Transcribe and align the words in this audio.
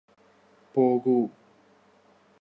പോകു 0.75 1.15